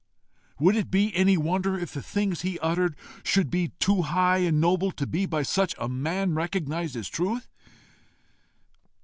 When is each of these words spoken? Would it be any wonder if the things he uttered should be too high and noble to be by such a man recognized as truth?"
Would 0.59 0.75
it 0.75 0.89
be 0.89 1.15
any 1.15 1.37
wonder 1.37 1.77
if 1.77 1.93
the 1.93 2.01
things 2.01 2.41
he 2.41 2.57
uttered 2.57 2.95
should 3.23 3.51
be 3.51 3.67
too 3.79 4.01
high 4.01 4.39
and 4.39 4.59
noble 4.59 4.89
to 4.93 5.05
be 5.05 5.27
by 5.27 5.43
such 5.43 5.75
a 5.77 5.87
man 5.87 6.33
recognized 6.33 6.95
as 6.95 7.07
truth?" 7.07 7.47